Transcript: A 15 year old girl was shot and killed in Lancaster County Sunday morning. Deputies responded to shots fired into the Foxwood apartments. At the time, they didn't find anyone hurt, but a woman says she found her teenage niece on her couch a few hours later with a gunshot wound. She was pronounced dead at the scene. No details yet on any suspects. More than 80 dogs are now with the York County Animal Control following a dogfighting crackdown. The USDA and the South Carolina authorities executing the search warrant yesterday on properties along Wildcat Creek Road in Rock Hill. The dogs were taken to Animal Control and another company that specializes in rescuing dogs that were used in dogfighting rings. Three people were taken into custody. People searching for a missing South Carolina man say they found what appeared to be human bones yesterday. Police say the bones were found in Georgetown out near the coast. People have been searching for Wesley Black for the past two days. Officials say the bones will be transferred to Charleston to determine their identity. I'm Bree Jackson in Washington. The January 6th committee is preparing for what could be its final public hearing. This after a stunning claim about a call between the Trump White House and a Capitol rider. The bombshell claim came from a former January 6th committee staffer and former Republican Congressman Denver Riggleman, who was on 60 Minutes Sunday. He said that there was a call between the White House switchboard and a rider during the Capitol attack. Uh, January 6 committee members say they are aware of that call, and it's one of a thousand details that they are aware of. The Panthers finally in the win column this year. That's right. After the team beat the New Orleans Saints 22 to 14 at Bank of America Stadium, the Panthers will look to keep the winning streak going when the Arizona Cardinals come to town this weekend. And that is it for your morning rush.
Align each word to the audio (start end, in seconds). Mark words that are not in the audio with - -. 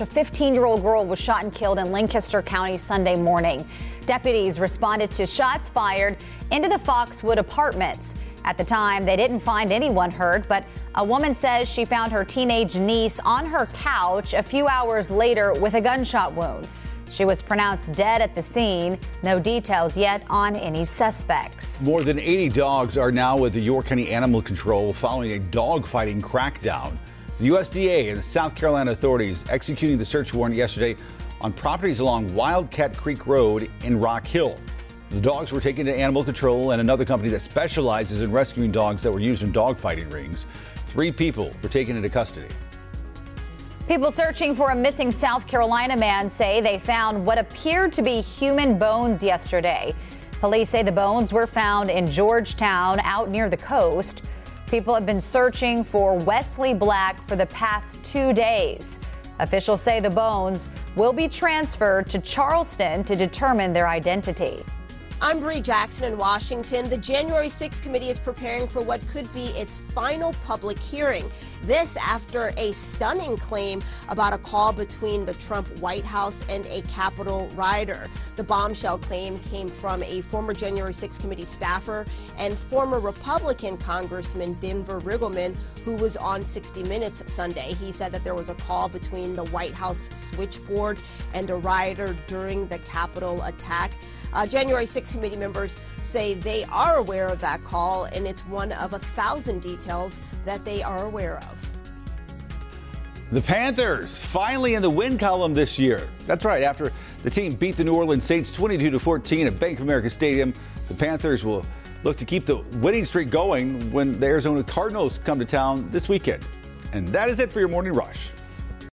A 0.00 0.06
15 0.06 0.54
year 0.54 0.64
old 0.64 0.82
girl 0.82 1.04
was 1.04 1.18
shot 1.18 1.42
and 1.42 1.52
killed 1.52 1.80
in 1.80 1.90
Lancaster 1.90 2.40
County 2.40 2.76
Sunday 2.76 3.16
morning. 3.16 3.66
Deputies 4.06 4.60
responded 4.60 5.10
to 5.12 5.26
shots 5.26 5.68
fired 5.68 6.16
into 6.52 6.68
the 6.68 6.78
Foxwood 6.78 7.36
apartments. 7.36 8.14
At 8.44 8.56
the 8.56 8.64
time, 8.64 9.04
they 9.04 9.16
didn't 9.16 9.40
find 9.40 9.72
anyone 9.72 10.12
hurt, 10.12 10.46
but 10.46 10.64
a 10.94 11.04
woman 11.04 11.34
says 11.34 11.68
she 11.68 11.84
found 11.84 12.12
her 12.12 12.24
teenage 12.24 12.76
niece 12.76 13.18
on 13.24 13.44
her 13.46 13.66
couch 13.74 14.34
a 14.34 14.42
few 14.42 14.68
hours 14.68 15.10
later 15.10 15.52
with 15.54 15.74
a 15.74 15.80
gunshot 15.80 16.32
wound. 16.32 16.68
She 17.10 17.24
was 17.24 17.42
pronounced 17.42 17.92
dead 17.92 18.22
at 18.22 18.36
the 18.36 18.42
scene. 18.42 19.00
No 19.24 19.40
details 19.40 19.96
yet 19.96 20.22
on 20.30 20.54
any 20.54 20.84
suspects. 20.84 21.84
More 21.84 22.04
than 22.04 22.20
80 22.20 22.50
dogs 22.50 22.96
are 22.96 23.10
now 23.10 23.36
with 23.36 23.54
the 23.54 23.60
York 23.60 23.86
County 23.86 24.10
Animal 24.10 24.42
Control 24.42 24.92
following 24.92 25.32
a 25.32 25.40
dogfighting 25.40 26.20
crackdown. 26.20 26.96
The 27.40 27.50
USDA 27.50 28.08
and 28.08 28.18
the 28.18 28.22
South 28.24 28.56
Carolina 28.56 28.90
authorities 28.90 29.44
executing 29.48 29.96
the 29.96 30.04
search 30.04 30.34
warrant 30.34 30.56
yesterday 30.56 30.96
on 31.40 31.52
properties 31.52 32.00
along 32.00 32.34
Wildcat 32.34 32.96
Creek 32.96 33.28
Road 33.28 33.70
in 33.84 34.00
Rock 34.00 34.26
Hill. 34.26 34.58
The 35.10 35.20
dogs 35.20 35.52
were 35.52 35.60
taken 35.60 35.86
to 35.86 35.94
Animal 35.94 36.24
Control 36.24 36.72
and 36.72 36.80
another 36.80 37.04
company 37.04 37.30
that 37.30 37.40
specializes 37.40 38.22
in 38.22 38.32
rescuing 38.32 38.72
dogs 38.72 39.04
that 39.04 39.12
were 39.12 39.20
used 39.20 39.44
in 39.44 39.52
dogfighting 39.52 40.12
rings. 40.12 40.46
Three 40.88 41.12
people 41.12 41.54
were 41.62 41.68
taken 41.68 41.96
into 41.96 42.08
custody. 42.08 42.48
People 43.86 44.10
searching 44.10 44.56
for 44.56 44.72
a 44.72 44.74
missing 44.74 45.12
South 45.12 45.46
Carolina 45.46 45.96
man 45.96 46.28
say 46.28 46.60
they 46.60 46.80
found 46.80 47.24
what 47.24 47.38
appeared 47.38 47.92
to 47.92 48.02
be 48.02 48.20
human 48.20 48.80
bones 48.80 49.22
yesterday. 49.22 49.94
Police 50.40 50.70
say 50.70 50.82
the 50.82 50.90
bones 50.90 51.32
were 51.32 51.46
found 51.46 51.88
in 51.88 52.10
Georgetown 52.10 52.98
out 53.04 53.30
near 53.30 53.48
the 53.48 53.56
coast. 53.56 54.22
People 54.68 54.92
have 54.92 55.06
been 55.06 55.20
searching 55.20 55.82
for 55.82 56.14
Wesley 56.14 56.74
Black 56.74 57.26
for 57.26 57.36
the 57.36 57.46
past 57.46 58.02
two 58.04 58.34
days. 58.34 58.98
Officials 59.38 59.80
say 59.80 59.98
the 59.98 60.10
bones 60.10 60.68
will 60.94 61.14
be 61.14 61.26
transferred 61.26 62.10
to 62.10 62.18
Charleston 62.18 63.02
to 63.04 63.16
determine 63.16 63.72
their 63.72 63.88
identity. 63.88 64.62
I'm 65.20 65.40
Bree 65.40 65.60
Jackson 65.60 66.12
in 66.12 66.16
Washington. 66.16 66.88
The 66.88 66.96
January 66.96 67.48
6th 67.48 67.82
committee 67.82 68.08
is 68.08 68.20
preparing 68.20 68.68
for 68.68 68.80
what 68.80 69.04
could 69.08 69.30
be 69.34 69.46
its 69.46 69.76
final 69.76 70.32
public 70.46 70.78
hearing. 70.78 71.28
This 71.62 71.96
after 71.96 72.52
a 72.56 72.70
stunning 72.70 73.36
claim 73.36 73.82
about 74.08 74.32
a 74.32 74.38
call 74.38 74.72
between 74.72 75.26
the 75.26 75.34
Trump 75.34 75.66
White 75.80 76.04
House 76.04 76.44
and 76.48 76.64
a 76.66 76.82
Capitol 76.82 77.48
rider. 77.56 78.06
The 78.36 78.44
bombshell 78.44 78.98
claim 78.98 79.40
came 79.40 79.68
from 79.68 80.04
a 80.04 80.20
former 80.20 80.54
January 80.54 80.92
6th 80.92 81.20
committee 81.20 81.46
staffer 81.46 82.06
and 82.38 82.56
former 82.56 83.00
Republican 83.00 83.76
Congressman 83.76 84.52
Denver 84.60 85.00
Riggleman, 85.00 85.56
who 85.84 85.96
was 85.96 86.16
on 86.16 86.44
60 86.44 86.84
Minutes 86.84 87.30
Sunday. 87.30 87.72
He 87.74 87.90
said 87.90 88.12
that 88.12 88.22
there 88.22 88.36
was 88.36 88.50
a 88.50 88.54
call 88.54 88.88
between 88.88 89.34
the 89.34 89.46
White 89.46 89.74
House 89.74 90.08
switchboard 90.12 90.98
and 91.34 91.50
a 91.50 91.56
rider 91.56 92.16
during 92.28 92.68
the 92.68 92.78
Capitol 92.80 93.42
attack. 93.42 93.90
Uh, 94.32 94.46
January 94.46 94.86
6 95.08 95.14
committee 95.14 95.36
members 95.36 95.78
say 96.02 96.34
they 96.34 96.64
are 96.64 96.96
aware 96.96 97.28
of 97.28 97.40
that 97.40 97.64
call, 97.64 98.04
and 98.04 98.26
it's 98.26 98.42
one 98.46 98.72
of 98.72 98.92
a 98.92 98.98
thousand 98.98 99.62
details 99.62 100.18
that 100.44 100.64
they 100.64 100.82
are 100.82 101.06
aware 101.06 101.38
of. 101.38 101.70
The 103.32 103.40
Panthers 103.42 104.16
finally 104.16 104.74
in 104.74 104.82
the 104.82 104.90
win 104.90 105.18
column 105.18 105.54
this 105.54 105.78
year. 105.78 106.06
That's 106.26 106.44
right. 106.44 106.62
After 106.62 106.92
the 107.22 107.30
team 107.30 107.54
beat 107.54 107.76
the 107.76 107.84
New 107.84 107.94
Orleans 107.94 108.24
Saints 108.24 108.52
22 108.52 108.90
to 108.90 108.98
14 108.98 109.46
at 109.46 109.58
Bank 109.58 109.78
of 109.78 109.84
America 109.84 110.08
Stadium, 110.08 110.52
the 110.88 110.94
Panthers 110.94 111.44
will 111.44 111.64
look 112.04 112.16
to 112.18 112.24
keep 112.24 112.46
the 112.46 112.56
winning 112.80 113.04
streak 113.04 113.28
going 113.28 113.90
when 113.92 114.18
the 114.20 114.26
Arizona 114.26 114.62
Cardinals 114.62 115.20
come 115.24 115.38
to 115.38 115.44
town 115.44 115.88
this 115.90 116.08
weekend. 116.08 116.46
And 116.92 117.08
that 117.08 117.28
is 117.28 117.38
it 117.38 117.52
for 117.52 117.60
your 117.60 117.68
morning 117.68 117.92
rush. 117.92 118.30